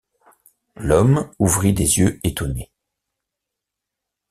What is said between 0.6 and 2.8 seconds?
L’homme ouvrit des yeux étonnés.